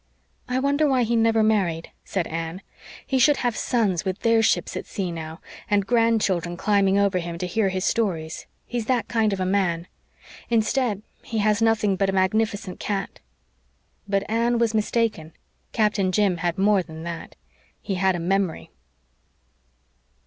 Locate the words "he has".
11.21-11.61